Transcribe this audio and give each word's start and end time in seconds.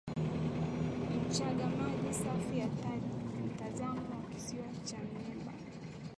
Mchanga 1.29 1.65
maji 1.65 2.13
safi 2.13 2.57
ya 2.59 2.67
taji 2.67 3.11
na 3.35 3.45
mtazamo 3.45 4.01
wa 4.15 4.33
kisiwa 4.35 4.65
cha 4.85 4.97
Mnemba 4.97 5.51